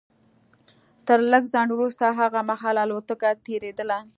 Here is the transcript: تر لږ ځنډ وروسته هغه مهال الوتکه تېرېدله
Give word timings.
تر 1.07 1.19
لږ 1.31 1.43
ځنډ 1.53 1.69
وروسته 1.73 2.05
هغه 2.19 2.39
مهال 2.49 2.77
الوتکه 2.85 3.29
تېرېدله 3.45 3.99